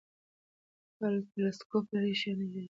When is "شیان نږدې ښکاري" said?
2.21-2.59